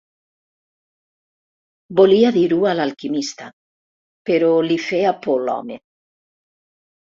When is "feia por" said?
4.89-5.49